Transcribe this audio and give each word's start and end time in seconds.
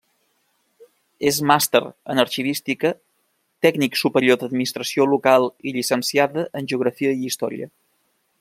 És 1.31 1.37
màster 1.51 1.81
en 2.13 2.21
arxivística, 2.23 2.91
tècnic 3.67 4.01
superior 4.05 4.41
d'Administració 4.45 5.09
Local 5.15 5.49
i 5.69 5.75
llicenciada 5.77 6.49
en 6.63 6.73
Geografia 6.73 7.17
i 7.21 7.31
Història. 7.33 7.73